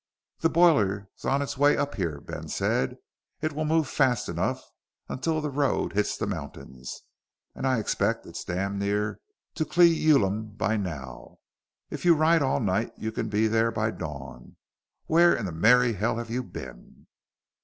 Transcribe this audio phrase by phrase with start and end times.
[0.39, 2.97] "The boiler's on it's way up here!" Ben said.
[3.39, 4.59] "It will move fast enough
[5.07, 7.03] until the road hits the mountains,
[7.53, 9.19] and I expect it's damn near
[9.53, 11.37] to Cle Elum by now.
[11.91, 14.55] If you ride all night, you can be there by dawn.
[15.05, 17.05] Where in the merry hell have you been?"